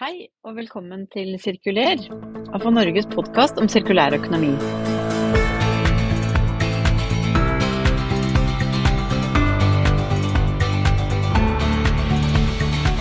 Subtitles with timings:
[0.00, 2.00] Hei og velkommen til Sirkuler,
[2.56, 4.54] AFO Norges podkast om sirkulær økonomi.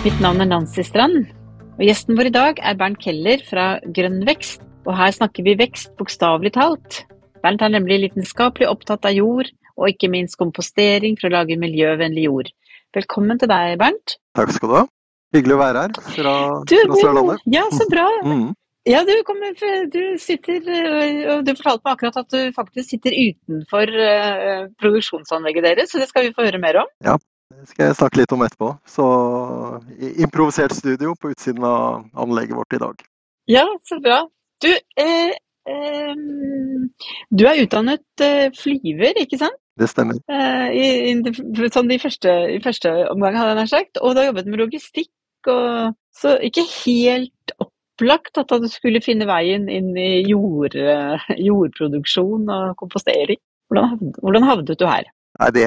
[0.03, 1.31] Mitt navn er Nancy Strand,
[1.77, 4.67] og gjesten vår i dag er Bernt Keller fra Grønn vekst.
[4.83, 7.05] Og her snakker vi vekst bokstavelig talt.
[7.39, 9.47] Bernt er nemlig lidenskapelig opptatt av jord,
[9.79, 12.51] og ikke minst kompostering for å lage miljøvennlig jord.
[12.91, 14.19] Velkommen til deg, Bernt.
[14.35, 14.87] Takk skal du ha.
[15.35, 16.33] Hyggelig å være her fra,
[16.69, 17.43] Du, fra Sørlandet.
[17.53, 18.07] Ja, så bra.
[18.25, 18.47] Mm.
[18.89, 19.51] Ja, du, kommer,
[19.91, 25.67] du sitter øh, og Du fortalte meg akkurat at du faktisk sitter utenfor øh, produksjonsanlegget
[25.67, 26.89] deres, så det skal vi få høre mer om.
[27.05, 27.17] Ja,
[27.53, 28.71] Det skal jeg snakke litt om etterpå.
[28.87, 29.05] Så
[30.25, 33.05] improvisert studio på utsiden av anlegget vårt i dag.
[33.49, 34.23] Ja, så bra.
[34.63, 34.69] Du,
[35.01, 35.33] eh,
[35.69, 36.15] eh,
[37.29, 39.57] du er utdannet eh, flyver, ikke sant?
[39.79, 40.17] Det stemmer.
[40.27, 44.01] Eh, i, i, sånn i første, i første omgang, hadde jeg nær sagt.
[44.01, 45.11] Og du har jobbet med logistikk,
[45.47, 50.75] og, så ikke helt opplagt at du skulle finne veien inn i jord,
[51.37, 53.39] jordproduksjon og kompostering.
[53.69, 55.07] Hvordan, hvordan havnet du her?
[55.39, 55.65] Nei, det,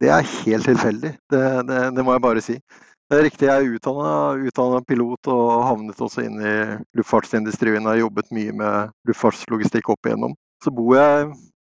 [0.00, 1.12] det er helt tilfeldig.
[1.32, 2.56] Det, det, det må jeg bare si.
[3.12, 6.52] Det er riktig, jeg er utdanna, pilot og havnet også inn i
[6.96, 7.82] luftfartsindustrien.
[7.82, 10.32] Jeg har jobbet mye med luftfartslogistikk opp igjennom.
[10.64, 11.26] Så bor jeg,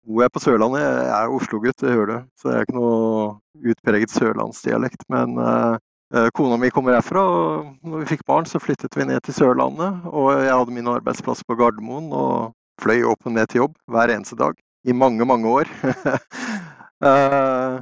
[0.07, 0.85] bor jeg på Sørlandet.
[0.85, 2.29] Jeg er Oslo-gutt, det hører du.
[2.39, 5.03] Så jeg er ikke noe utpreget sørlandsdialekt.
[5.11, 5.75] Men eh,
[6.37, 10.05] kona mi kommer herfra, og når vi fikk barn, så flyttet vi ned til Sørlandet.
[10.11, 14.13] Og jeg hadde min arbeidsplass på Gardermoen og fløy opp og ned til jobb hver
[14.13, 15.71] eneste dag i mange, mange år.
[17.03, 17.73] Eh,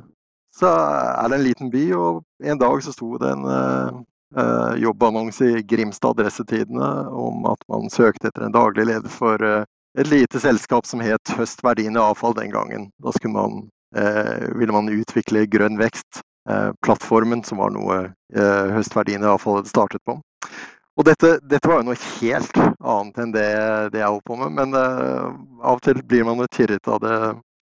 [0.58, 4.00] så er det en liten by, og en dag så sto det en eh,
[4.42, 9.68] eh, jobbannonse i Grimstad Adressetidene om at man søkte etter en daglig leder for eh,
[10.02, 12.90] et lite selskap som het Høst Verdiene Avfall den gangen.
[13.06, 16.24] Da man, eh, ville man utvikle grønn vekst.
[16.50, 20.16] Eh, plattformen som var noe høstverdiene iallfall hadde startet på.
[20.94, 23.48] Og dette, dette var jo noe helt annet enn det,
[23.96, 25.32] det jeg holdt på med, men eh,
[25.66, 27.16] av og til blir man jo tirret av det,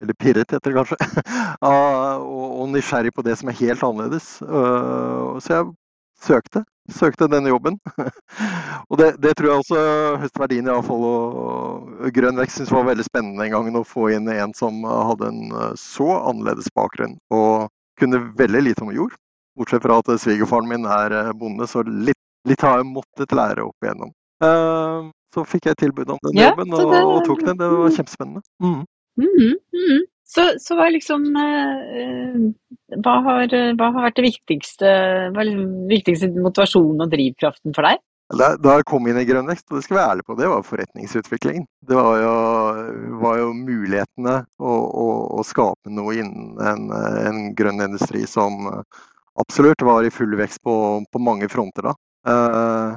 [0.04, 0.98] eller pirret det kanskje,
[1.70, 4.34] og, nysgjerrig på det som er helt annerledes.
[4.44, 5.70] Eh, så jeg
[6.22, 7.80] søkte, søkte denne jobben.
[8.90, 9.82] og det, det tror jeg også
[10.26, 14.28] Høstverdien i avfall og grønn vekst syntes var veldig spennende den gangen å få inn
[14.28, 19.14] en som hadde en eh, så annerledes bakgrunn og kunne veldig lite om jord.
[19.58, 22.18] Bortsett fra at svigerfaren min er eh, bonde, så litt
[22.48, 24.08] Litt har jeg måttet lære opp igjennom.
[24.42, 27.58] Uh, så fikk jeg tilbud om den jobben, det- og tok den.
[27.60, 28.42] Det var kjempespennende.
[28.58, 28.80] Mm.
[29.22, 30.00] Mhm, mhm.
[30.32, 32.36] Så, så hva liksom eh, eh,
[33.04, 34.92] hva, har, hva har vært det viktigste,
[35.36, 38.00] hva liksom viktigste motivasjonen og drivkraften for deg?
[38.32, 40.48] Da, da jeg kom inn i grønn vekst, og det skal være ærlig på, det
[40.48, 41.66] var forretningsutviklingen.
[41.88, 42.36] Det var jo,
[43.20, 46.86] var jo mulighetene å, å, å skape noe innen en,
[47.28, 48.70] en grønn industri som
[49.40, 50.74] absolutt var i full vekst på,
[51.12, 51.94] på mange fronter da.
[52.28, 52.96] Eh,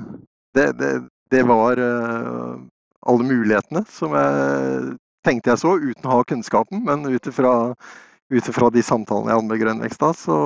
[0.56, 0.94] det, det,
[1.34, 2.56] det var eh,
[3.06, 4.96] alle mulighetene som jeg
[5.26, 9.62] tenkte jeg så, uten å ha kunnskapen, men ut ifra de samtalene jeg hadde med
[9.62, 10.38] Grønn vekst da, så,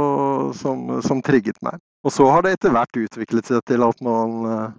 [0.55, 1.81] som, som trigget meg.
[2.07, 4.69] Og så har det etter hvert utviklet seg til at man eh,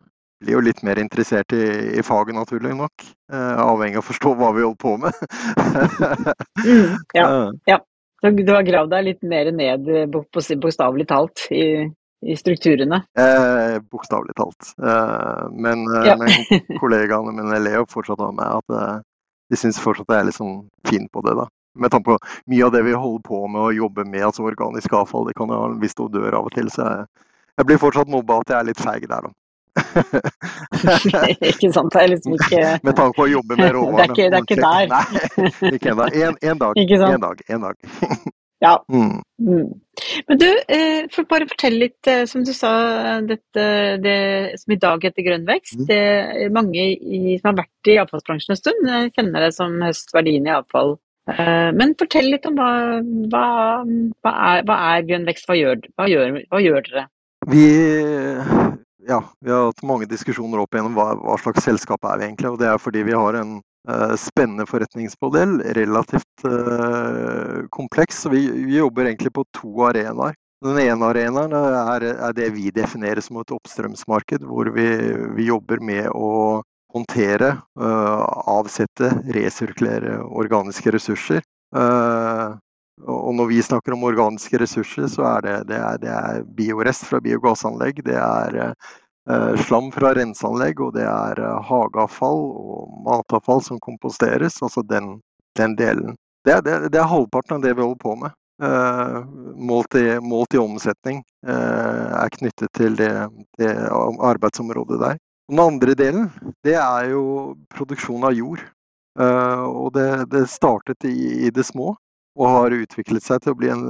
[0.41, 1.65] blir jo litt mer interessert i,
[2.01, 3.05] i faget, naturlig nok.
[3.33, 5.13] Eh, avhengig av å forstå hva vi holder på med.
[6.61, 7.27] Mm, ja.
[7.65, 7.79] ja.
[8.21, 11.87] Så du har gravd deg litt mer ned, eh, bokstavelig talt, i,
[12.21, 12.99] i strukturene?
[13.17, 14.75] Eh, Bokstavelig talt.
[14.77, 16.17] Eh, men, eh, Ja.
[16.21, 16.29] men
[16.83, 18.99] kollegaene mine ler jo fortsatt av meg at eh,
[19.51, 20.59] de syns fortsatt jeg er litt sånn
[20.91, 21.33] fin på det.
[21.41, 21.49] da.
[21.75, 22.19] Med tanke på
[22.51, 25.49] mye av det vi holder på med å jobbe med, altså organisk avfall, det kan
[25.53, 26.71] jo ha en viss odør av og til.
[26.73, 27.07] Så jeg,
[27.61, 29.35] jeg blir fortsatt mobba at jeg er litt feig der, da.
[31.53, 31.93] ikke sant?
[31.95, 34.15] Det er liksom ikke Med tanke på å jobbe med råvarene.
[34.19, 34.91] Det er ikke- det er ikke der.
[34.91, 36.09] Nei, ikke ennå.
[36.27, 36.81] En, en dag.
[36.83, 37.43] En dag.
[37.49, 37.77] En dag.
[38.61, 38.75] Ja.
[38.93, 39.23] Mm.
[39.41, 39.69] Mm.
[40.29, 42.73] Men du, eh, for bare fortelle litt, eh, som du sa,
[43.25, 43.63] dette
[44.05, 44.17] det
[44.61, 45.79] som i dag heter grønn vekst.
[45.81, 45.87] Mm.
[45.89, 50.51] Det mange i, som har vært i avfallsbransjen en stund, eh, kjenner det som høstverdien
[50.51, 50.99] i avfall.
[51.39, 52.73] Eh, Men fortell litt om hva,
[53.33, 53.47] hva,
[54.25, 57.07] hva, er, hva er grønn vekst, hva gjør, gjør, gjør dere?
[57.51, 57.65] Vi,
[59.09, 62.53] ja, vi har hatt mange diskusjoner opp igjennom hva, slags selskap er vi egentlig.
[62.53, 63.57] Og det er fordi vi har en
[63.89, 68.27] uh, spennende forretningsmodell, relativt uh, kompleks.
[68.33, 70.37] Vi, vi jobber egentlig på to arenaer.
[70.61, 74.91] Den ene arenaen er, er det vi definerer som et oppstrømsmarked, hvor vi,
[75.39, 76.61] vi jobber med å
[76.93, 77.49] håndtere,
[77.81, 81.43] eh, avsette, resirkulere organiske ressurser.
[81.77, 82.49] Eh,
[83.09, 87.07] og når vi snakker om organiske ressurser, så er det, det, er, det er biorest
[87.09, 91.41] fra biogassanlegg, det er eh, slam fra renseanlegg, og det er
[91.71, 94.61] hageavfall og matavfall som komposteres.
[94.61, 95.17] Altså den,
[95.57, 96.19] den delen.
[96.45, 98.37] Det er, det, er halvparten av det vi holder på med.
[99.57, 103.13] målt i, omsetning, er knyttet til det
[103.61, 105.21] arbeidsområdet der.
[105.51, 106.29] Den andre delen,
[106.65, 107.25] det er jo
[107.75, 108.63] produksjon av jord.
[109.21, 111.91] Og det, det startet i, i, det små,
[112.39, 113.83] og har utviklet seg til å bli en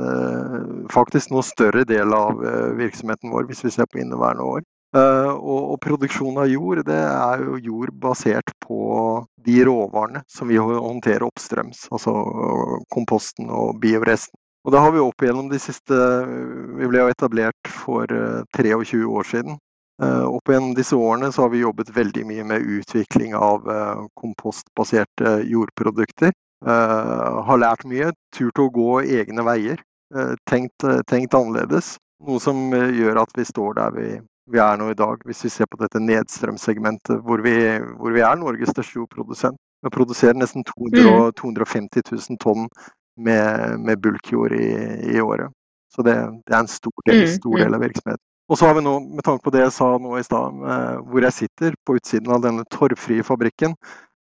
[0.90, 2.40] faktisk noe større del av
[2.80, 4.64] virksomheten vår, hvis vi ser på inneværende år.
[4.90, 8.78] Uh, og, og, produksjon av jord, det er jo jord basert på
[9.46, 11.84] de råvarene som vi håndterer oppstrøms.
[11.94, 12.14] Altså
[12.90, 14.34] komposten og bioresten.
[14.66, 15.96] Og det har vi opp igjennom de siste
[16.76, 19.60] Vi ble jo etablert for uh, eh, 23 år siden.
[20.00, 23.68] Uh, opp gjennom disse årene så har vi jobbet veldig mye med utvikling av
[24.16, 26.32] kompostbaserte jordprodukter.
[26.60, 29.80] har lært mye, turt å gå egne veier.
[30.48, 31.94] Tenkt, tenkt annerledes.
[32.26, 34.08] Noe som gjør at vi står der vi
[34.50, 37.42] vi er nå i dag, hvis vi ser på dette nedstrømsegmentet, hvor,
[37.98, 39.58] hvor, vi er Norges største jordprodusent.
[39.84, 41.36] Vi produserer nesten 200, mm.
[41.40, 42.66] 250 000 tonn
[43.16, 44.70] med, med bulkjord i,
[45.14, 45.52] i, året.
[45.94, 47.62] Så det, det, er en stor del, mm, stor mm.
[47.62, 48.26] del av virksomheten.
[48.50, 50.62] Og så har vi nå, med tanke på det jeg sa nå i stad,
[51.06, 53.76] hvor jeg sitter, på utsiden av denne torvfrie fabrikken,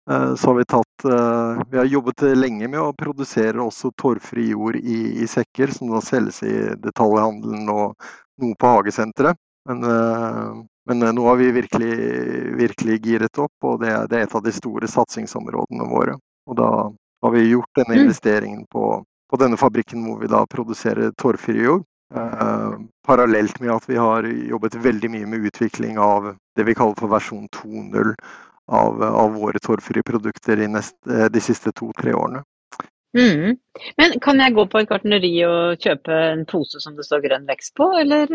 [0.10, 4.48] eh, så har vi tatt eh, Vi har jobbet lenge med å produsere også torvfri
[4.50, 7.94] jord i, i sekker, som da selges i detaljhandelen og
[8.42, 9.38] noe på hagesenteret.
[9.70, 11.96] Men, eh, men, eh, nå har vi virkelig,
[12.56, 16.18] virkelig giret opp, og det, det, er et av de store satsingsområdene våre.
[16.46, 16.70] Og da
[17.26, 18.02] har vi gjort denne mm.
[18.04, 18.86] investeringen på,
[19.30, 21.86] på denne fabrikken hvor vi da produserer torvfri jord.
[22.14, 22.74] Eh,
[23.08, 27.10] parallelt med at vi har jobbet veldig mye med utvikling av det vi kaller for
[27.10, 28.14] versjon 2.0
[28.68, 32.44] av, av, våre torvfrie produkter neste, eh, de siste to-tre årene.
[33.18, 33.58] Mm.
[33.98, 37.50] Men kan jeg gå på et gartneri og kjøpe en pose som det står grønn
[37.50, 38.30] vekst på, eller?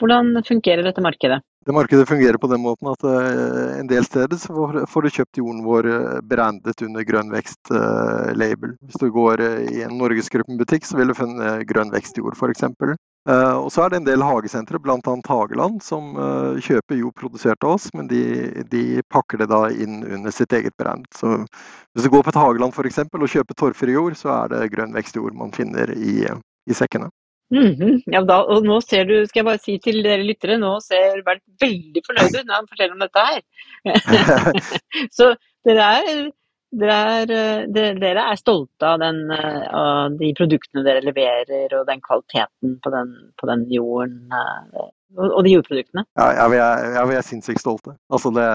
[0.00, 1.42] Hvordan fungerer dette markedet?
[1.66, 5.40] Det Markedet fungerer på den måten at uh, en del steder så får du kjøpt
[5.42, 8.72] jorden vår uh, brandet under grønn vekst-label.
[8.72, 12.64] Uh, Hvis du går i en Norgesgruppen-butikk, så vil du finne grønn vekstjord f.eks.
[13.28, 14.96] Og så er det en del hagesentre, bl.a.
[15.28, 16.16] Hageland, som
[16.64, 18.22] kjøper jord produsert av oss, men de,
[18.72, 21.04] de, pakker det da inn under sitt eget brand.
[21.14, 23.02] Så hvis du går på et Hageland f.eks.
[23.04, 27.12] og kjøper torvfri jord, så er det grønn vekstjord man finner i, i sekkene.
[27.50, 28.02] Mm -hmm.
[28.14, 31.22] Ja, da, og nå ser du, skal jeg bare si til dere lyttere, nå ser
[31.26, 33.40] Bernt veldig fornøyd ut når han forteller om dette her.
[35.18, 35.34] så
[35.66, 36.30] dere er,
[36.82, 37.66] dere, er,
[38.00, 43.12] dere er, stolte av, den, av, de produktene dere leverer og den kvaliteten på den,
[43.40, 44.30] på den jorden
[45.18, 46.04] og de jordproduktene?
[46.18, 47.96] Ja, ja, vi er, ja, vi er sinnssykt stolte.
[48.14, 48.46] Altså det,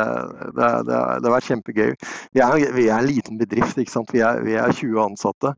[0.56, 1.92] det, det, det, har vært kjempegøy.
[2.32, 4.14] Vi er, vi er, en liten bedrift, ikke sant.
[4.16, 5.56] Vi er, vi er 20 ansatte.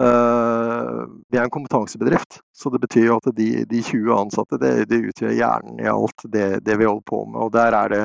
[0.00, 4.72] Eh, vi er en kompetansebedrift, så det betyr jo at de, de 20 ansatte det,
[4.90, 7.38] det, utgjør hjernen i alt det, det, vi holder på med.
[7.46, 8.02] Og Der er det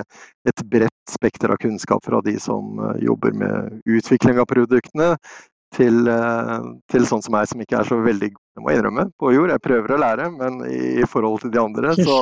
[0.47, 5.17] et bredt spekter av kunnskap fra de som eh, jobber med utvikling av produktene,
[5.75, 9.07] til, eh, til sånn som meg, som ikke er så veldig god, jeg må innrømme,
[9.19, 9.51] på jord.
[9.51, 12.17] Jeg prøver å lære, men i, forhold til de andre så,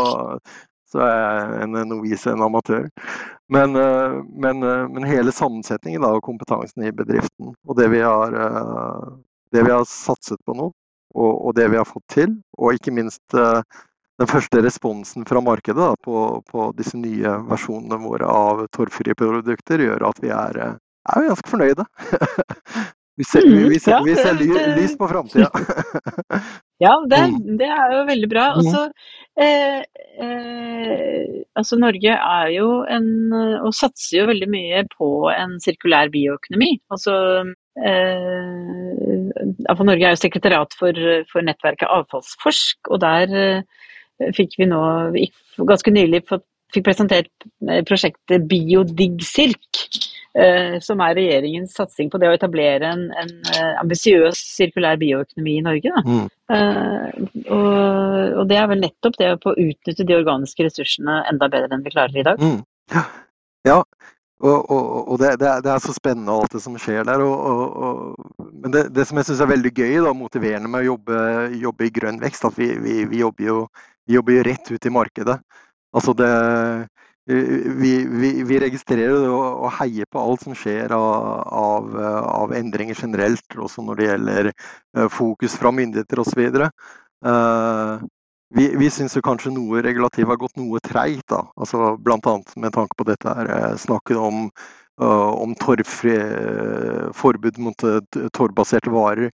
[0.89, 2.86] så er jeg en novise, en amatør.
[3.50, 3.74] Men,
[4.38, 4.62] men,
[4.94, 8.38] men hele sammensetningen av kompetansen i bedriften og det vi har
[9.54, 10.69] det vi har satset på nå,
[11.16, 12.36] og, og, det vi har fått til.
[12.57, 13.62] Og ikke minst uh,
[14.19, 19.86] den første responsen fra markedet da, på, på, disse nye versjonene våre av torvfrie produkter,
[19.86, 20.80] gjør at vi er, eh,
[21.16, 21.86] er ganske fornøyde.
[23.19, 24.50] vi ser, vi, vi ser, vi ser ly,
[24.81, 25.50] lys på framtida.
[26.80, 27.58] ja, det, mm.
[27.60, 28.46] det, er jo veldig bra.
[28.60, 28.86] Og så
[29.40, 29.81] eh,
[30.24, 33.10] eh, Altså Norge er jo en
[33.66, 36.72] Og satser jo veldig mye på en sirkulær bioøkonomi.
[36.94, 37.15] Altså
[37.84, 38.70] eh,
[39.89, 44.82] Norge er jo sekretariat for, for, nettverket Avfallsforsk, og der eh, fikk vi nå
[45.68, 49.84] ganske nylig fått, fikk presentert eh, prosjektet BioDigSirk.
[50.40, 55.56] Eh, som er regjeringens satsing på det å etablere en, en eh, ambisiøs sirkulær bioøkonomi
[55.58, 56.04] i Norge.
[56.06, 56.28] Mm.
[57.50, 57.64] Og,
[58.38, 61.84] og, det er vel nettopp det å få utnytte de organiske ressursene enda bedre enn
[61.86, 62.46] vi klarer i dag.
[62.46, 62.62] Mm.
[62.94, 63.04] Ja.
[63.68, 63.80] ja.
[64.40, 67.24] Og, og, og det, det, er, så spennende alt det som skjer der.
[67.26, 71.18] Og, men det, det, som jeg syns er veldig gøy og motiverende med å jobbe,
[71.60, 73.58] jobbe, i grønn vekst, at vi, vi, vi, jobber jo,
[74.06, 75.36] vi, jobber jo, rett ut i markedet.
[75.96, 76.31] Altså det
[77.29, 77.91] vi,
[78.48, 81.91] vi registrerer og, heier på alt som skjer av, av,
[82.25, 86.41] av, endringer generelt, også når det gjelder eh, fokus fra myndigheter osv.
[88.50, 92.36] Vi, vi syns kanskje noe regulativ har gått noe treigt, altså, bl.a.
[92.58, 94.48] med tanke på dette her, eh, snakket om,
[95.03, 98.00] uh, om torvfri, uh, forbud mot uh,
[98.34, 99.29] torvbaserte varer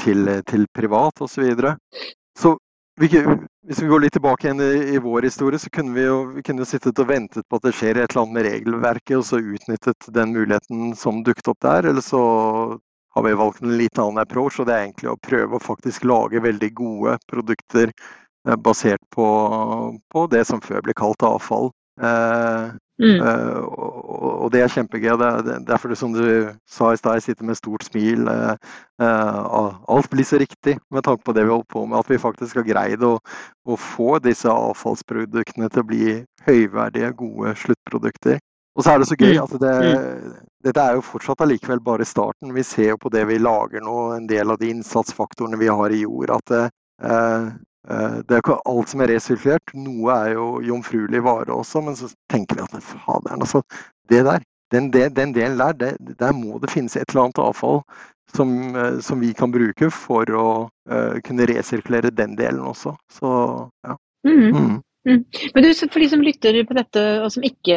[0.00, 1.36] til, til privat osv.
[1.36, 1.76] Så, videre.
[2.34, 6.16] så vi, hvis vi går litt tilbake igjen i, vår historie, så kunne vi jo,
[6.36, 9.24] vi kunne sittet og ventet på at det skjer et eller annet med regelverket, og
[9.24, 11.88] så utnyttet den muligheten som dukket opp der.
[11.88, 12.22] Eller så
[13.16, 16.04] har vi valgt en litt annen approach, og det er egentlig å prøve å faktisk
[16.04, 17.92] lage veldig gode produkter
[18.60, 19.26] basert på,
[20.12, 21.70] på det som før ble kalt avfall.
[23.02, 23.18] Mm.
[23.18, 23.62] Uh,
[24.44, 25.14] og, det er kjempegøy.
[25.18, 26.22] Det er derfor, som du
[26.70, 28.28] sa i stad, jeg sitter med stort smil.
[28.28, 28.54] Uh,
[29.02, 31.98] uh, alt blir så riktig med tanke på det vi holder på med.
[31.98, 33.16] At vi faktisk har greid å,
[33.66, 36.06] å få disse avfallsproduktene til å bli
[36.46, 38.38] høyverdige, gode sluttprodukter.
[38.76, 40.36] Og så er det så gøy at altså det, mm.
[40.64, 42.54] dette er jo fortsatt allikevel bare starten.
[42.56, 45.92] Vi ser jo på det vi lager nå, en del av de innsatsfaktorene vi har
[45.92, 46.32] i jord.
[46.38, 46.56] at
[47.88, 49.74] det, Eh, er jo ikke alt som er resirkulert.
[49.74, 53.62] Noe er jo jomfruelig vare også, men så tenker vi at faderen, altså.
[54.08, 57.82] Det der, den, den delen der, det, der må det finnes et eller annet avfall
[58.36, 60.46] som, eh, som vi kan bruke for å
[60.90, 62.94] uh, kunne resirkulere den delen også.
[63.10, 63.28] Så
[63.86, 63.96] ja.
[64.24, 64.54] Mm.
[64.54, 64.80] Mm.
[65.08, 65.24] Mm.
[65.54, 67.76] Men du, for de som lytter på dette, og som, ikke,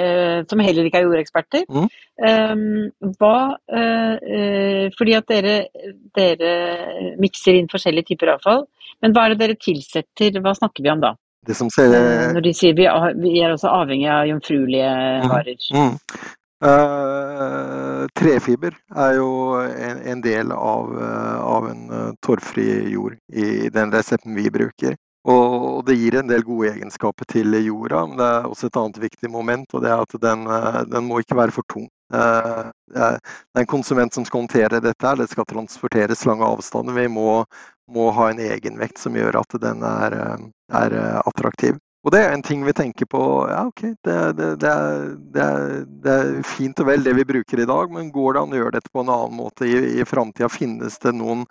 [0.50, 1.88] som heller ikke er jordeksperter, mm.
[2.22, 5.56] um, hva uh, Fordi at dere,
[6.18, 6.54] dere
[7.22, 8.66] mikser inn forskjellige typer avfall.
[9.04, 11.16] Men hva er det dere tilsetter, hva snakker vi om da?
[11.46, 12.88] Ser, uh, Når de sier vi,
[13.22, 14.96] vi, er også avhengig av jomfruelige
[15.32, 15.70] varer.
[15.74, 15.96] Mm.
[16.66, 19.30] Uh, trefiber er jo
[19.66, 20.94] en, en del av,
[21.42, 24.96] av en torvfri jord i den resepten vi bruker.
[25.26, 29.00] Og det gir en del gode egenskaper til jorda, men det er også et annet
[29.08, 31.88] viktig moment, og det er at den, eh, den må ikke være for tung.
[32.14, 33.18] Eh, det er
[33.58, 36.94] en konsument som skal håndtere dette, det skal transporteres lange avstander.
[36.94, 37.42] Vi må,
[37.90, 40.46] må ha en egenvekt som gjør at den er, eh,
[40.84, 41.82] er attraktiv.
[42.06, 43.20] Og det er en ting vi tenker på.
[43.50, 47.66] Ja, ok, det, det, det, er, det, er, fint og vel det vi bruker i
[47.66, 50.50] dag, men går det an å gjøre dette på en annen måte i, i framtida?
[50.54, 51.42] Finnes det noen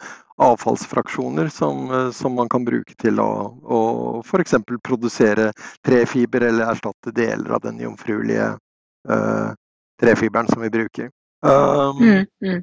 [0.45, 3.29] avfallsfraksjoner som, som, man kan bruke til å,
[3.67, 3.81] å
[4.23, 4.55] f.eks.
[4.87, 5.51] produsere
[5.87, 8.53] trefiber eller erstatte deler av den jomfruelige
[9.11, 9.51] uh,
[10.03, 11.11] trefiberen som vi bruker?
[11.43, 12.63] Um, mm, mm.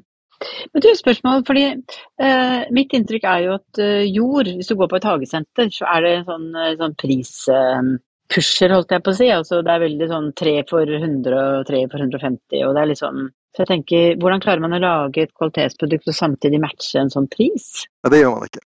[0.72, 4.90] Men du, spørsmål, fordi eh, Mitt inntrykk er jo at eh, jord, hvis du går
[4.90, 9.20] på et hagesenter, så er det sånn, eh, sånn prispusher, eh, holdt jeg på å
[9.20, 9.30] si.
[9.34, 12.66] Altså, det er veldig sånn tre for 100 og tre for 150.
[12.66, 16.16] og det er liksom så jeg tenker, Hvordan klarer man å lage et kvalitetsprodukt og
[16.16, 17.84] samtidig matche en sånn pris?
[18.00, 18.62] Ja, Det gjør man ikke.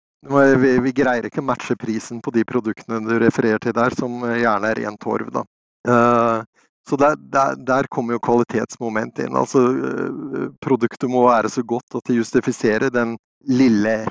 [0.62, 4.22] Vi, vi greier ikke å matche prisen på de produktene du refererer til der, som
[4.22, 5.32] gjerne er ren torv.
[5.34, 5.42] da.
[5.86, 6.42] Uh,
[6.86, 9.34] så der, der, der, kommer jo kvalitetsmoment inn.
[9.36, 13.16] Altså, øh, produktet må være så godt at det justifiserer den
[13.46, 14.04] lille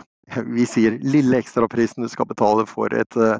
[0.57, 3.37] vi sier lille ekstraprisen du skal betale for et uh,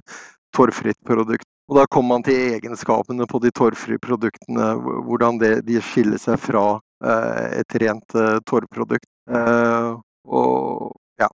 [0.56, 1.48] torvfritt produkt.
[1.70, 4.74] Og Da kommer man til egenskapene på de torvfrie produktene,
[5.08, 9.10] hvordan det, de skiller seg fra uh, et rent uh, torvprodukt.
[10.26, 11.28] og ja,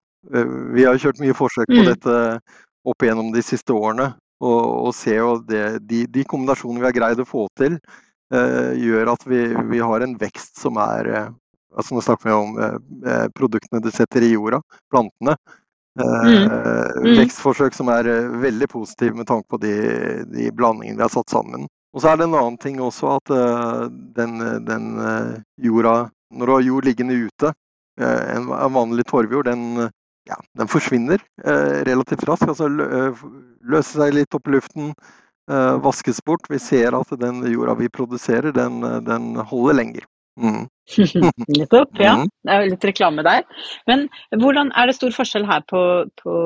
[0.75, 1.88] vi har kjørt mye forsøk på mm.
[1.88, 2.14] dette
[2.87, 4.12] opp igjennom de siste årene.
[4.40, 7.76] Og, og se jo det, de, de, kombinasjonene vi har greid å få til,
[8.32, 11.30] eh, gjør at vi, vi, har en vekst som er eh,
[11.76, 12.78] altså Nå snakker vi om eh,
[13.11, 15.37] eh produktene du setter i jorda, plantene.
[16.00, 16.49] Eh, mm.
[17.04, 17.18] Mm.
[17.20, 19.75] Vekstforsøk som er eh, veldig positive med tanke på de,
[20.30, 21.68] de, blandingene vi har satt sammen.
[21.94, 23.32] Og så er det en annen ting også at
[24.14, 24.85] den, den
[25.59, 25.94] jorda
[26.30, 27.50] Når du har jord liggende ute,
[27.99, 29.88] en vanlig torvjord, den
[30.30, 32.49] ja, den forsvinner eh, relativt raskt.
[32.52, 33.25] Altså eh,
[33.72, 34.94] løser seg litt opp i luften,
[35.50, 36.49] eh, vaskes bort.
[36.50, 40.08] Vi ser at den jorda vi produserer, den, den holder lenger.
[40.40, 40.68] Mm.
[41.58, 42.14] Nettopp, ja.
[42.20, 42.28] Mm.
[42.46, 43.42] Det er litt reklame der.
[43.90, 44.06] Men
[44.40, 45.82] hvordan er det stor forskjell her på,
[46.22, 46.37] på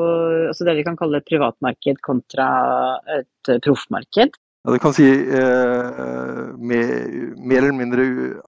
[0.49, 2.49] altså det vi kan kalle et privatmarked kontra
[3.19, 4.41] et proffmarked?
[4.65, 6.93] Ja, du kan si eh, mer,
[7.37, 8.05] mer, eller mindre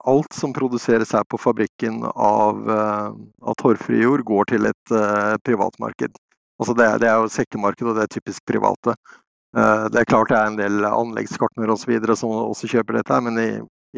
[0.09, 3.11] alt som produseres her på fabrikken av, eh,
[3.45, 6.17] av torvfri jord, går til et eh, privatmarked.
[6.57, 8.95] Altså det, er, det er jo sekkemarked, og det er typisk private.
[9.61, 11.93] Eh, det er klart det er en del anleggskartner osv.
[12.17, 13.51] som også kjøper dette, men i,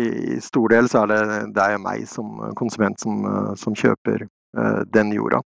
[0.02, 4.26] i, stor del så er det deg og meg som konsument som, eh, som kjøper
[4.26, 5.44] eh, den jorda.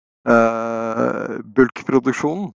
[1.58, 2.52] bulkproduksjonen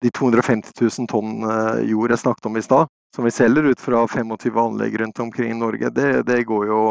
[0.00, 3.82] de 250 000 tonn eh, jord jeg snakket om i stad, som vi selger ut
[3.82, 6.84] fra 25 anlegg rundt omkring i Norge, det, det går jo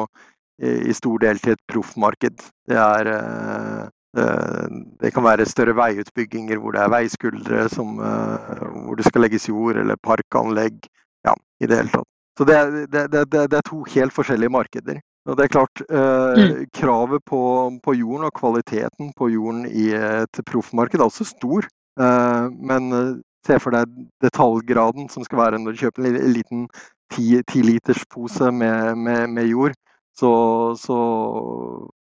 [0.59, 2.43] i stor del til et proffmarked.
[2.67, 3.83] Det, eh,
[4.19, 4.65] eh,
[4.99, 9.79] det kan være større veiutbygginger hvor det er veiskuldre som, hvor det skal legges jord,
[9.79, 10.83] eller parkanlegg.
[11.27, 12.07] Ja, i det hele tatt.
[12.39, 12.57] Så det,
[12.91, 14.99] det, det er to helt forskjellige markeder.
[15.27, 16.69] Og det er klart, eh, mm.
[16.73, 17.41] Kravet på,
[17.83, 21.67] på, jorden og kvaliteten på jorden i et proffmarked er også stor.
[21.99, 23.91] Eh, men eh, se for deg
[24.23, 26.65] detaljgraden som skal være når du kjøper en liten
[27.09, 29.77] tiliterspose med, med, med jord.
[30.19, 30.31] Så,
[30.75, 30.95] så,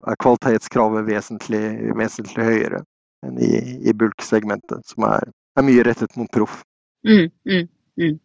[0.07, 1.63] er kvalitetskravet vesentlig,
[1.99, 2.79] vesentlig høyere
[3.25, 3.57] enn i,
[3.89, 5.25] i bulksegmentet, som er,
[5.57, 6.61] er, mye rettet mot proff.
[7.03, 7.65] Mm, mm,
[7.99, 8.15] mm.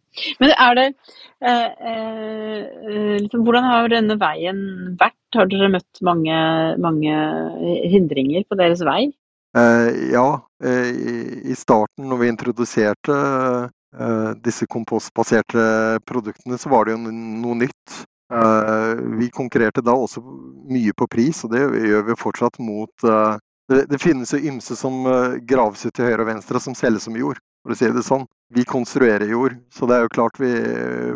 [0.41, 0.85] Men er det
[1.47, 4.61] eh, eh, liksom, Hvordan har denne veien
[4.99, 5.17] vært?
[5.35, 6.37] Har dere møtt mange,
[6.83, 7.17] mange
[7.87, 9.11] hindringer på deres vei?
[9.51, 10.27] ja,
[10.63, 13.15] i starten når vi introduserte
[14.43, 15.63] disse kompostbaserte
[16.07, 17.97] produktene, så var det jo noe nytt.
[19.19, 20.23] Vi konkurrerte da også
[20.71, 25.03] mye på pris, og det gjør vi fortsatt mot det, det finnes jo ymse som
[25.47, 28.25] graves ut til høyre og venstre, som selges som jord for å si det sånn.
[28.51, 30.51] Vi konstruerer jord, så det er jo klart vi,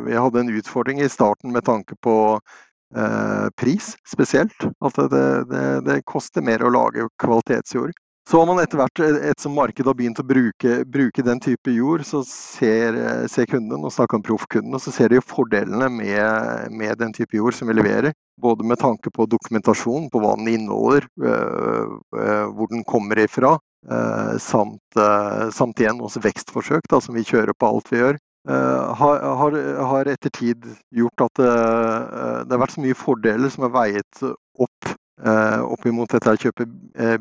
[0.06, 2.16] vi hadde en utfordring i starten med tanke på
[2.96, 4.56] eh, pris spesielt.
[4.80, 7.96] At det, det, det, koster mer å lage kvalitetsjord.
[8.26, 12.02] Så har man etter hvert, ettersom markedet har begynt å bruke, bruke den type jord,
[12.08, 12.96] så ser,
[13.30, 17.38] ser kunden, og snakker om proffkunden, og så ser de fordelene med, med, den type
[17.38, 18.16] jord som vi leverer.
[18.42, 23.60] Både med tanke på dokumentasjon på hva den inneholder, øh, øh, hvor den kommer ifra,
[24.42, 28.18] samt, eh, samt, igjen også vekstforsøk, da, som vi kjører på alt vi gjør.
[28.46, 29.24] Uh, har,
[29.90, 31.54] har, etter tid gjort at det,
[32.46, 34.90] det, har vært så mye fordeler som er veiet opp
[35.26, 36.68] uh, opp imot dette å kjøpe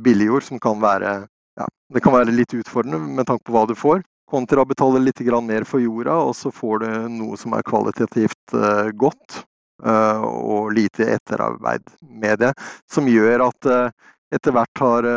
[0.04, 1.14] billigjord, som kan være,
[1.56, 4.04] ja, det kan være litt utfordrende med tanke på hva du får.
[4.28, 8.56] Kontra å betale litt mer for jorda, og så får du noe som er kvalitativt
[9.00, 9.44] godt.
[9.84, 12.52] og lite etterarbeid med det,
[12.88, 13.66] som gjør at
[14.32, 15.08] etter hvert har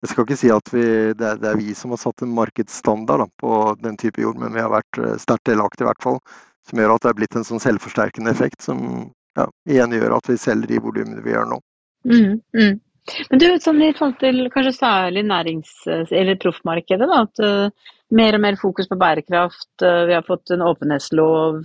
[0.00, 2.32] jeg skal ikke si at vi, det, er, det, er, vi som har satt en
[2.36, 6.04] markedsstandard da, på den type jord, men vi har vært eh, sterkt delaktige i hvert
[6.04, 6.20] fall.
[6.68, 8.80] Som gjør at det er blitt en sånn selvforsterkende effekt som
[9.36, 11.60] ja, igjen gjør at vi selger de volumene vi gjør nå.
[12.08, 12.78] Mm, mm.
[13.30, 18.36] Men du, sånn i forhold til kanskje særlig nærings- eller proffmarkedet, da, at uh, mer
[18.36, 21.62] og mer fokus på bærekraft, uh, vi har fått en åpenhetslov,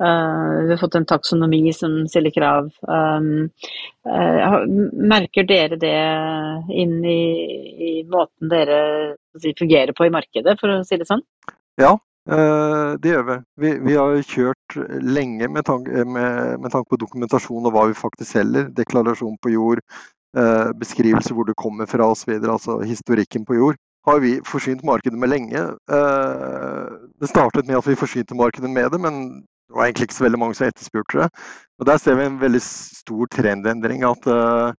[0.00, 2.70] Uh, vi har fått en taksonomi som stiller krav.
[2.88, 3.50] Um,
[4.08, 4.62] uh,
[5.12, 5.96] merker dere det
[6.72, 7.24] inn i,
[7.88, 8.78] i måten dere
[9.36, 11.20] si, fungerer på i markedet, for å si det sånn?
[11.80, 11.92] Ja,
[12.32, 13.36] uh, det gjør vi.
[13.66, 13.74] vi.
[13.90, 18.38] Vi, har kjørt lenge med, tanke, med, med tanke på dokumentasjon og hva vi faktisk
[18.38, 18.72] selger.
[18.80, 19.84] Deklarasjon på jord,
[20.78, 22.36] beskrivelse hvor du kommer fra osv.
[22.38, 25.64] Altså historikken på jord har vi forsynt markedet med lenge.
[25.90, 29.18] Det startet med at vi forsynte markedet med det, men
[29.70, 31.28] det var egentlig ikke så veldig mange som etterspurte det.
[31.78, 34.02] Og Der ser vi en veldig stor trendendring.
[34.02, 34.72] At uh,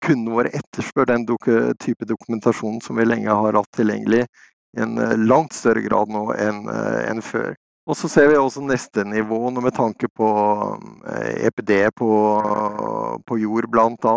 [0.00, 1.44] kundene våre etterspør den dok
[1.82, 6.24] type dokumentasjon som vi lenge har hatt tilgjengelig i en uh, langt større grad nå
[6.40, 7.52] enn en før.
[7.84, 10.28] Og så ser vi også neste nivå med tanke på
[11.44, 12.10] EPD e på,
[13.28, 14.16] på jord bl.a.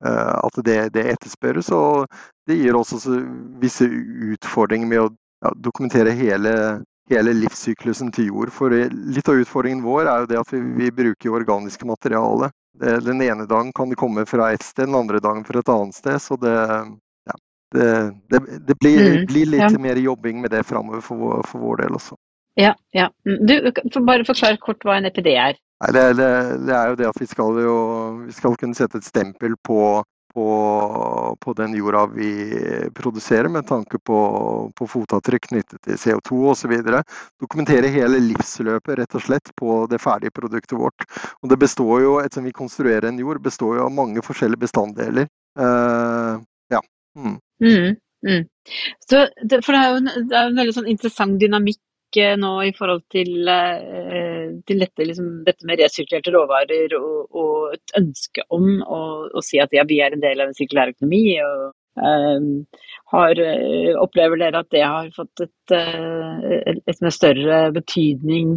[0.00, 1.68] At det, det, etterspørres.
[1.68, 2.08] Og
[2.48, 3.18] det gir også
[3.60, 5.10] visse utfordringer med å
[5.44, 6.56] ja, dokumentere hele
[7.10, 8.52] hele livssyklusen til jord.
[8.54, 12.50] For litt av utfordringen vår er jo det at vi, vi bruker organiske materiale.
[12.76, 15.96] Den ene dagen kan det komme fra et sted, den andre dagen fra et annet
[15.96, 16.18] sted.
[16.22, 16.54] Så det,
[17.30, 17.36] ja,
[17.74, 17.90] det,
[18.32, 19.82] det, det blir, mm, blir, litt ja.
[19.82, 22.18] mer jobbing med det framover for, for, vår del også.
[22.56, 23.10] Ja, ja.
[23.24, 23.54] Du,
[24.00, 25.56] bare forklar kort hva en EPD er.
[25.84, 26.26] Nei, det,
[26.72, 27.78] er jo det at vi skal, jo,
[28.24, 29.80] vi skal kunne sette et stempel på
[30.36, 32.30] på, på, den jorda vi
[32.94, 34.18] produserer, med tanke på,
[34.76, 36.74] på fotavtrykk knyttet til CO2 osv.
[37.40, 41.06] Dokumentere hele livsløpet rett og slett på det ferdige produktet vårt.
[41.40, 45.30] Og det består jo, Ettersom vi konstruerer en jord, består jo av mange forskjellige bestanddeler.
[45.56, 46.36] Uh,
[46.68, 46.82] ja.
[47.16, 47.38] Mm.
[47.64, 47.96] Mm,
[48.28, 48.44] mm.
[49.08, 51.80] Så, for det er jo en, det er en veldig sånn interessant dynamikk
[52.40, 57.96] nå i forhold til, eh, til dette, liksom, dette, med resirkulerte råvarer og, og, et
[58.00, 59.00] ønske om å,
[59.44, 61.24] si at ja, vi er en del av en sirkulær økonomi.
[61.44, 62.48] og um,
[63.14, 68.56] har, eh, Opplever dere at det har fått et, et med større betydning,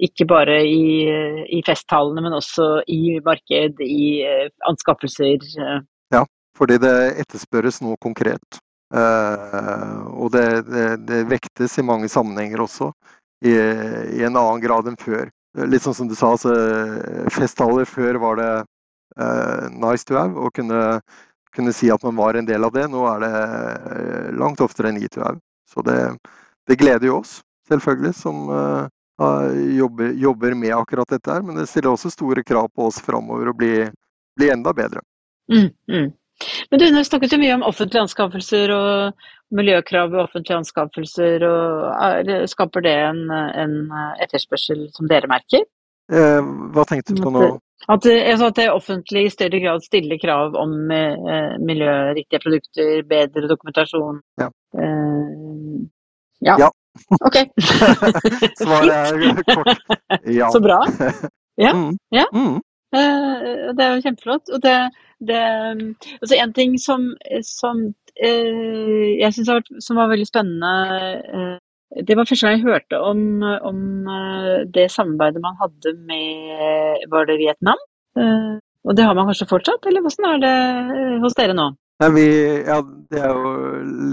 [0.00, 1.04] ikke bare i,
[1.52, 4.24] i festtalene, men også i marked, i
[4.68, 5.44] anskaffelser?
[6.14, 6.24] Ja,
[6.56, 8.60] fordi det etterspørres noe konkret.
[8.90, 12.90] Uh, og det, det, det, vektes i mange sammenhenger også,
[13.46, 15.30] i, i, en annen grad enn før.
[15.70, 16.54] Litt sånn som du sa, altså,
[17.32, 20.98] festtaler før var det uh, nice to have å kunne,
[21.54, 22.88] kunne, si at man var en del av det.
[22.90, 25.38] Nå er det uh, langt oftere need to have.
[25.70, 25.98] Så det,
[26.66, 27.38] det gleder jo oss,
[27.70, 28.48] selvfølgelig, som
[29.76, 31.44] jobber, jobber, med akkurat dette her.
[31.46, 33.84] Men det stiller også store krav på oss framover å bli,
[34.34, 35.04] bli enda bedre.
[35.52, 36.08] Mm, mm.
[36.70, 39.26] Men du, nå snakket jo mye om offentlige anskaffelser og
[39.56, 41.44] miljøkrav ved offentlige anskaffelser.
[41.46, 43.76] og er, Skaper det en, en,
[44.22, 45.66] etterspørsel som dere merker?
[46.10, 47.50] Eh, hva tenkte du på nå?
[47.88, 53.48] At, altså at det offentlige i større grad stiller krav om eh, miljøriktige produkter, bedre
[53.48, 54.20] dokumentasjon.
[54.40, 54.50] Ja.
[54.76, 55.80] Eh,
[56.46, 56.56] ja.
[56.60, 56.70] ja.
[57.24, 57.36] Ok.
[58.62, 59.86] Svaret er kort.
[60.40, 60.50] Ja.
[60.52, 60.80] Så bra.
[61.60, 61.74] Ja.
[61.76, 61.98] Mm.
[62.08, 62.24] ja.
[62.32, 62.60] Mm.
[62.90, 64.52] Eh, det er jo kjempeflott.
[64.54, 64.76] Og det,
[65.22, 65.40] det
[66.20, 67.10] altså En ting som,
[67.46, 67.82] som
[68.16, 70.72] eh, jeg syns var, veldig spennende
[71.34, 71.58] eh,
[72.06, 73.78] det var første gang jeg hørte om, om,
[74.70, 77.80] det samarbeidet man hadde med Var det Vietnam?
[78.86, 81.64] Og det har man kanskje fortsatt, eller hvordan er det hos dere nå?
[82.00, 82.26] Nei, vi,
[82.62, 82.78] ja,
[83.10, 83.50] det er jo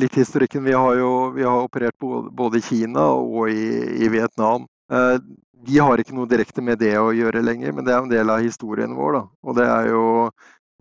[0.01, 0.65] litt historikken.
[0.65, 2.01] Vi har jo vi har operert
[2.41, 3.69] både i Kina og i,
[4.01, 4.65] i Vietnam.
[5.67, 8.29] Vi har ikke noe direkte med det å gjøre lenger, men det er en del
[8.31, 9.17] av historien vår.
[9.17, 9.23] Da.
[9.43, 10.03] Og det er jo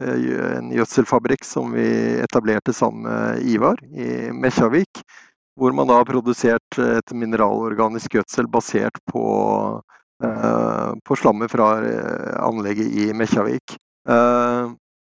[0.04, 1.86] en gjødselfabrikk som vi
[2.20, 5.00] etablerte sammen med Ivar i Mesjavik.
[5.56, 9.24] Hvor man da har produsert et mineralorganisk gjødsel basert på,
[10.20, 13.06] på slammet fra eh, anlegget i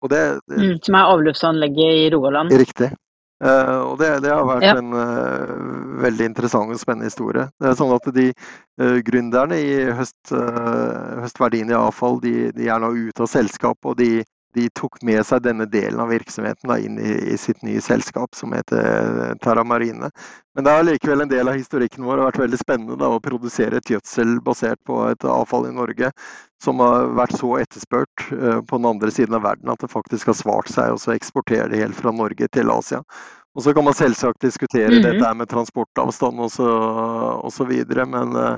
[0.08, 2.52] det, det, mm, som er avløpsanlegget i Rogaland?
[2.54, 2.92] Riktig.
[3.38, 4.72] Uh, og det, det, har vært ja.
[4.80, 7.44] en uh, veldig interessant og spennende historie.
[7.62, 12.82] Det er sånn at de uh, Gründerne i høst, Høstverdien i avfall de, de, er
[12.82, 16.78] nå ute av selskapet, og de de tok med seg denne delen av virksomheten da,
[16.80, 20.10] inn i, i, sitt nye selskap som heter eh, Terra Marine.
[20.56, 22.16] Men det er likevel en del av historikken vår.
[22.16, 25.74] Det har vært veldig spennende da, å produsere et gjødsel basert på et avfall i
[25.76, 26.10] Norge
[26.64, 30.32] som har vært så etterspurt uh, på den andre siden av verden at det faktisk
[30.32, 33.04] har svart seg å eksportere det helt fra Norge til Asia.
[33.54, 35.12] Og så kan man selvsagt diskutere mm -hmm.
[35.12, 36.40] dette med transportavstand
[37.68, 38.56] videre, men uh,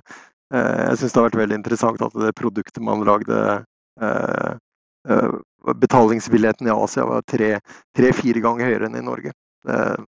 [0.55, 3.65] jeg syns det har vært veldig interessant at det produktet man lagde
[4.03, 4.57] uh,
[5.77, 9.35] betalingsvilligheten i Asia var tre-fire ganger høyere enn i Norge.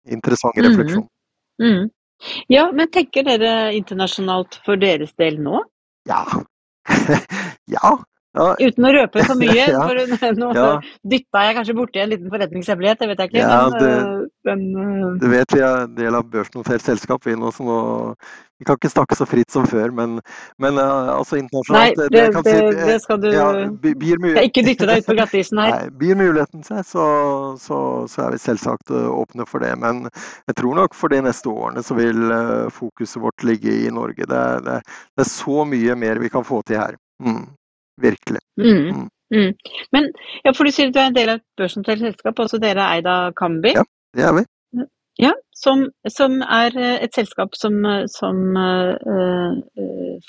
[0.10, 0.68] interessant mhm.
[0.68, 1.08] refleksjon.
[1.62, 1.68] Mm.
[1.68, 1.90] Mm.
[2.54, 5.64] Ja, men tenker dere internasjonalt for deres del nå?
[6.10, 6.22] Ja.
[7.76, 7.96] ja.
[8.32, 8.52] Ja.
[8.64, 9.82] Uten å røpe for mye, ja.
[9.84, 10.68] for nå ja.
[11.14, 13.42] dytta jeg kanskje borti en liten forretningshemmelighet, det vet jeg ikke.
[13.44, 15.10] Ja, men, det, eh, men, uh...
[15.20, 17.82] Du vet vi er en del av børsnotert selskap, vi nå, så nå
[18.62, 20.20] vi kan ikke snakke så fritt som før, men,
[20.62, 23.48] men uh, altså internasjonalt Nei, det, det, si, det skal du ja,
[23.82, 25.72] byr, ikke dytte deg ut på glattisen her.
[25.76, 27.06] Nei, byr muligheten seg, så,
[27.60, 29.74] så, så, er vi selvsagt åpne for det.
[29.82, 32.22] Men jeg tror nok for de neste årene så vil
[32.76, 34.30] fokuset vårt ligge i Norge.
[34.30, 37.02] Det, det, det, er så mye mer vi kan få til her.
[37.26, 37.48] Mm,
[38.04, 38.42] virkelig.
[38.60, 38.72] Mm.
[38.72, 39.08] Mm.
[39.36, 39.52] mm.
[39.96, 40.10] Men
[40.46, 42.84] ja, for du sier at du er en del av et børsnotert selskap, også dere
[42.84, 43.76] er eid av Kambi?
[43.78, 43.86] Ja,
[44.18, 44.48] det er vi.
[45.20, 49.52] Ja, som, som, er eh, et selskap som, eh, som uh,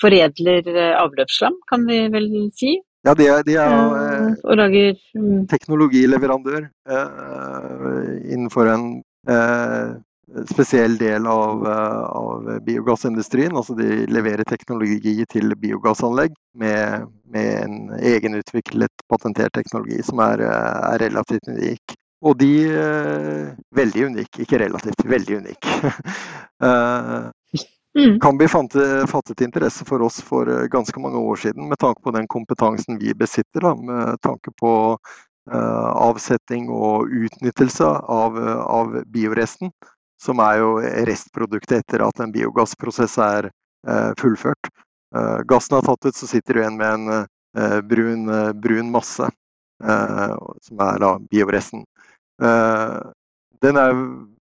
[0.01, 0.67] foredler
[0.99, 2.27] avløpsslam, kan vi vel
[2.59, 2.75] si?
[3.07, 5.45] Ja, de er, de er uh, og lager um...
[5.51, 8.85] teknologileverandør uh, innenfor en
[10.49, 13.55] spesiell del av, av, biogassindustrien.
[13.55, 21.03] Altså de leverer teknologi til biogassanlegg med, med en egenutviklet, patentert teknologi som er, er
[21.05, 21.97] relativt unik.
[22.23, 25.67] Og de eh, Veldig unik, ikke relativt, veldig unik.
[28.21, 29.07] kan mm.
[29.07, 32.99] Fattet interesse for oss for eh, ganske mange år siden med tanke på den kompetansen
[33.01, 33.67] vi besitter.
[33.67, 34.73] Da, med tanke på
[35.51, 39.73] eh, avsetting og utnyttelse av, av, bioresten.
[40.23, 40.77] Som er jo
[41.09, 44.71] restproduktet etter at en biogassprosess er eh, fullført.
[45.15, 49.27] Eh, gassen er tatt ut, så sitter du igjen med en brun, brun masse.
[49.83, 51.83] som er da bioresten.
[52.41, 52.99] Eh,
[53.61, 53.93] den, er,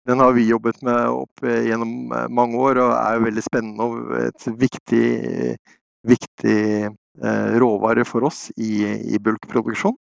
[0.07, 4.13] den, har vi jobbet med opp gjennom eh, mange år og er veldig spennende og
[4.21, 5.07] et viktig,
[6.07, 9.97] viktig eh, råvare for oss i, i bulkproduksjon.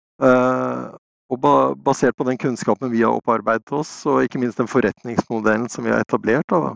[1.33, 1.41] Og
[1.85, 5.95] basert på den kunnskapen vi har opparbeidet oss, og ikke minst den forretningsmodellen som vi
[5.95, 6.75] har etablert da,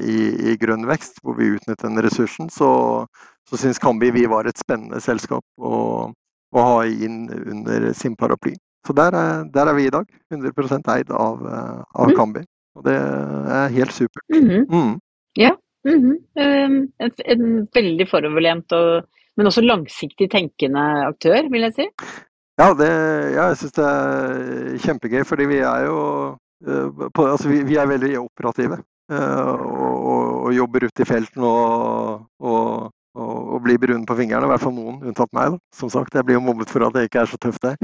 [0.00, 0.16] i,
[0.52, 2.70] i, grønn vekst, hvor vi utnytter den ressursen, så,
[3.44, 5.74] så syns Kambi vi var et spennende selskap å,
[6.08, 8.54] å ha inn under sin paraply.
[8.88, 10.06] Så der er, der er, vi i dag.
[10.32, 12.14] 100% eid av, eh, av mm.
[12.16, 12.44] Kambi.
[12.78, 14.24] Og det er helt supert.
[14.32, 14.64] Mm -hmm.
[14.72, 15.00] mm.
[15.34, 15.56] Ja.
[15.84, 16.16] Mm -hmm.
[16.98, 19.04] en, en, veldig foroverlent, og,
[19.36, 21.86] men også langsiktig tenkende aktør, vil jeg si.
[22.58, 22.90] Ja, det,
[23.36, 25.98] ja jeg syns det er kjempegøy, fordi vi er jo
[26.66, 28.80] eh, på, altså vi, vi, er veldig operative.
[29.08, 34.46] Og, og, og jobber ute i felten og, og og, blir brune på fingrene.
[34.46, 35.54] I hvert fall noen, unntatt meg.
[35.54, 35.62] Da.
[35.74, 37.78] Som sagt, jeg blir jo mobbet for at jeg ikke er så tøff der.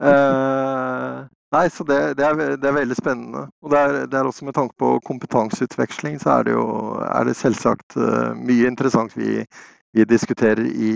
[0.00, 1.24] uh,
[1.56, 3.46] nei, så det, det, er, det, er, veldig spennende.
[3.64, 6.66] Og det er, det er, også med tanke på kompetanseutveksling, så er det jo
[7.06, 9.40] er det selvsagt uh, mye interessant vi,
[9.94, 10.94] vi diskuterer i,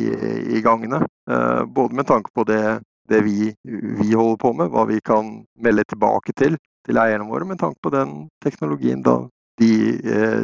[0.58, 1.04] i gangene.
[1.30, 2.62] Uh, både med tanke på det,
[3.08, 7.44] det vi, vi, holder på med, hva vi kan melde tilbake til til eierne våre,
[7.44, 8.12] med tanke på den
[8.44, 9.18] teknologien da
[9.60, 9.72] de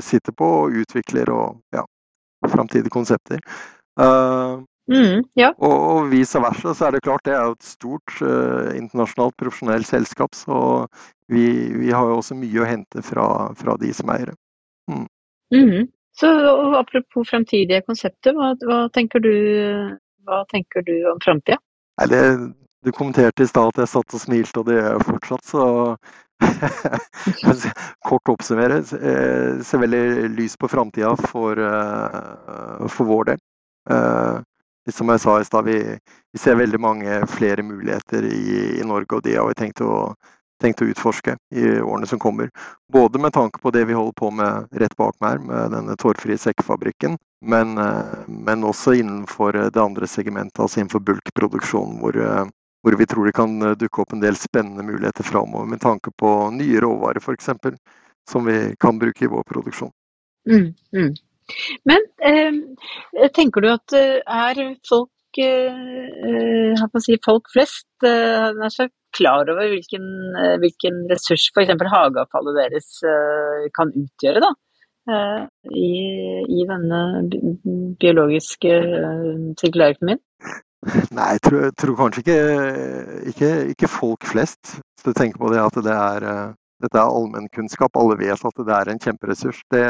[0.04, 1.84] sitter på og utvikler og ja,
[2.48, 3.40] framtidige konsepter.
[4.00, 5.52] Uh, mm, ja.
[5.58, 9.36] og, og vice versa, så er det klart det er jo et stort uh, internasjonalt
[9.40, 10.86] profesjonelt selskap, så
[11.30, 11.46] vi,
[11.78, 13.26] vi, har jo også mye å hente fra,
[13.58, 14.34] fra de som eiere.
[14.90, 15.06] Mm.
[15.54, 15.84] Mm.
[16.14, 16.30] Så
[16.78, 19.32] apropos framtidige konsepter, hva, hva, tenker du,
[20.26, 21.58] hva tenker du om framtida?
[22.84, 25.64] Du kommenterte i stad at jeg satt og smilte, og det gjør jeg fortsatt, så
[28.08, 33.40] Kort oppsummere, eh, ser veldig lys på framtida for, eh, for, vår del.
[33.90, 34.42] Eh,
[34.92, 39.16] som jeg sa i stad, vi, vi, ser veldig mange flere muligheter i, i Norge,
[39.16, 40.10] og de har vi tenkt å,
[40.64, 42.50] tenkt å, utforske i årene som kommer.
[42.92, 46.40] Både med tanke på det vi holder på med rett bak meg, med denne tårfrie
[46.40, 47.76] sekkefabrikken, men,
[48.26, 52.16] men, også innenfor det andre segmentet, altså innenfor bulkproduksjon, hvor,
[52.80, 56.32] hvor vi tror det kan dukke opp en del spennende muligheter framover med tanke på
[56.56, 57.52] nye råvarer f.eks
[58.30, 59.90] som vi kan bruke i vår produksjon.
[60.50, 61.14] Mm, mm.
[61.84, 68.48] Men eh, tenker du at eh, er folk, eh, si, folk flest eh,
[69.16, 70.06] klar over hvilken,
[70.40, 71.72] eh, hvilken ressurs f.eks.
[71.94, 74.44] hageavfallet deres eh, kan utgjøre?
[74.44, 74.54] da?
[75.04, 75.88] I,
[76.48, 77.00] i, denne
[78.00, 78.70] biologiske
[79.60, 80.22] sirkulærøkonomien?
[81.12, 82.38] Nei, jeg tror, jeg tror kanskje ikke,
[83.34, 84.78] ikke, ikke, folk flest.
[84.78, 86.26] Hvis du tenker på det at det er
[86.84, 87.96] dette er allmennkunnskap.
[88.00, 89.62] Alle vet at det er en kjemperessurs.
[89.72, 89.84] Det,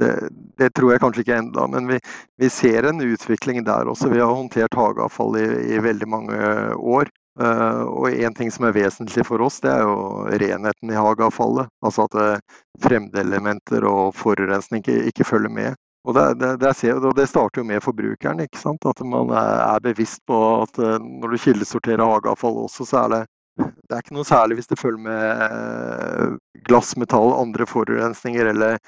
[0.00, 0.12] det,
[0.60, 1.98] det tror jeg kanskje ikke enda, men vi,
[2.40, 4.12] vi, ser en utvikling der også.
[4.12, 6.38] Vi har håndtert hageavfall i, i veldig mange
[6.76, 7.10] år.
[7.38, 11.70] Uh, og en ting som er vesentlig for oss, det er jo renheten i hageavfallet.
[11.86, 15.78] Altså at uh, fremmedelementer og forurensning ikke, ikke, følger med.
[16.08, 18.40] Og det, det, det, det, starter jo med forbrukeren.
[18.40, 18.86] ikke sant?
[18.88, 23.22] At man er, bevisst på at uh, når du kildesorterer hageavfall også, så er det
[23.60, 26.36] det er ikke noe særlig hvis det følger med eh,
[26.68, 28.78] glass, metall, andre forurensninger eller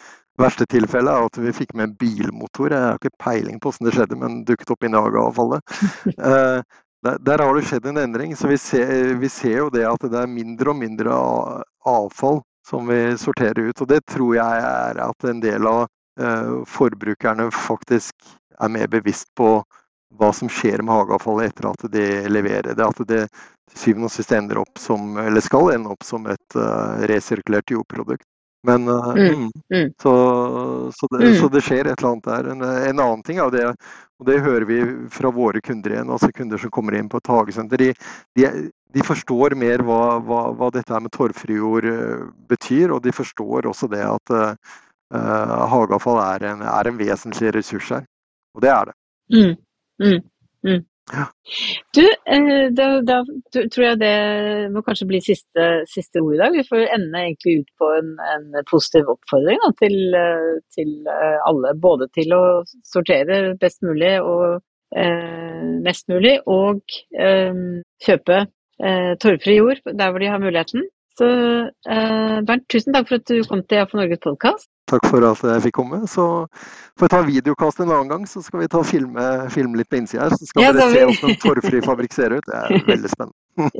[0.40, 2.72] verste tilfelle er at vi fikk med en bilmotor.
[2.72, 5.74] Jeg har ikke peiling på hvordan det skjedde, men dukket opp i hageavfallet.
[7.02, 8.36] Der, der, har det skjedd en endring.
[8.36, 11.16] Så vi ser, vi ser, jo det at det er mindre og mindre
[11.88, 13.82] avfall som vi sorterer ut.
[13.82, 15.86] Og det tror jeg er at en del av
[16.20, 18.14] eh, forbrukerne faktisk
[18.62, 19.56] er mer bevisst på
[20.20, 22.86] hva som skjer med hageavfallet etter at de leverer det.
[22.86, 23.24] At det
[23.72, 27.72] til syvende og sist ender opp som, eller skal ende opp som et uh, resirkulert
[27.72, 28.26] jordprodukt.
[28.66, 29.92] Men uh, mm, mm.
[30.02, 30.12] Så,
[30.94, 31.36] så, det, mm.
[31.40, 32.50] så, det, skjer et eller annet der.
[32.52, 33.64] En, en annen ting er det,
[34.20, 34.78] og det hører vi
[35.10, 37.82] fra våre kunder igjen, altså kunder som kommer inn på et hagesenter.
[37.82, 37.90] De,
[38.38, 38.52] de,
[38.94, 43.66] de forstår mer hva, hva, hva, dette med torvfri jord uh, betyr, og de forstår
[43.72, 44.54] også det at uh,
[45.74, 48.06] hageavfall er en, er en, vesentlig ressurs her.
[48.54, 48.98] Og det er det.
[49.32, 49.54] Mm.
[50.02, 50.20] Mm.
[50.68, 50.82] Mm.
[51.12, 51.26] Ja.
[51.96, 53.18] Du, eh, da, da,
[53.52, 54.12] tror jeg det
[54.72, 56.54] må kanskje bli siste, siste ord i dag.
[56.56, 61.36] Vi får ende egentlig ut på en, en positiv oppfordring da, til, eh, til, eh,
[61.50, 61.74] alle.
[61.82, 62.42] Både til å
[62.88, 64.62] sortere best mulig og
[64.96, 67.60] eh, mest mulig, og eh,
[68.08, 70.88] kjøpe eh, torvfri jord der hvor de har muligheten.
[71.18, 71.26] Så
[72.46, 74.70] Bernt, tusen takk for at du kom til AFO Norges podkast.
[74.90, 76.02] Takk for at jeg fikk komme.
[76.10, 76.24] Så
[76.98, 80.00] får vi ta videokast en annen gang, så skal vi ta filme, filme litt på
[80.00, 80.36] innsida her.
[80.36, 82.48] Så skal ja, dere se hvordan en torvfri fabrikk ser ut.
[82.48, 83.78] Det er veldig spennende.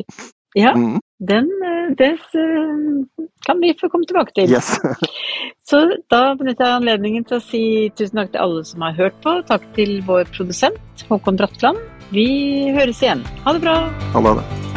[0.58, 0.98] ja, mm.
[1.32, 4.52] den eh, det eh, kan vi få komme tilbake til.
[4.52, 4.76] Yes.
[5.70, 7.64] så da benytter jeg anledningen til å si
[7.98, 9.40] tusen takk til alle som har hørt på.
[9.50, 11.80] Takk til vår produsent Håkon Bratland.
[12.12, 12.28] Vi
[12.76, 13.24] høres igjen.
[13.44, 13.80] Ha det bra.
[14.14, 14.71] Ha det.